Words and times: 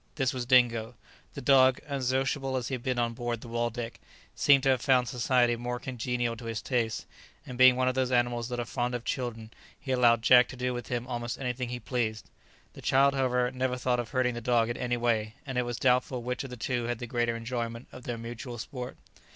This 0.15 0.33
was 0.33 0.47
Dingo. 0.47 0.95
The 1.35 1.41
dog, 1.43 1.79
unsociable 1.85 2.57
as 2.57 2.69
he 2.69 2.73
had 2.73 2.81
been 2.81 2.97
on 2.97 3.13
board 3.13 3.41
the 3.41 3.47
"Waldeck," 3.47 3.99
seemed 4.33 4.63
to 4.63 4.69
have 4.69 4.81
found 4.81 5.07
society 5.07 5.55
more 5.55 5.79
congenial 5.79 6.35
to 6.37 6.45
his 6.45 6.59
tastes, 6.59 7.05
and 7.45 7.55
being 7.55 7.75
one 7.75 7.87
of 7.87 7.93
those 7.93 8.11
animals 8.11 8.49
that 8.49 8.59
are 8.59 8.65
fond 8.65 8.95
of 8.95 9.05
children, 9.05 9.51
he 9.79 9.91
allowed 9.91 10.23
Jack 10.23 10.47
to 10.47 10.55
do 10.55 10.73
with 10.73 10.87
him 10.87 11.05
almost 11.05 11.39
anything 11.39 11.69
he 11.69 11.79
pleased. 11.79 12.31
The 12.73 12.81
child, 12.81 13.13
however, 13.13 13.51
never 13.51 13.77
thought 13.77 13.99
of 13.99 14.09
hurting 14.09 14.33
the 14.33 14.41
dog 14.41 14.71
in 14.71 14.77
any 14.77 14.97
way, 14.97 15.35
and 15.45 15.55
it 15.59 15.65
was 15.65 15.77
doubtful 15.77 16.23
which 16.23 16.43
of 16.43 16.49
the 16.49 16.57
two 16.57 16.85
had 16.85 16.97
the 16.97 17.05
greater 17.05 17.35
enjoyment 17.35 17.87
of 17.91 18.05
their 18.05 18.17
mutual 18.17 18.57
sport. 18.57 18.97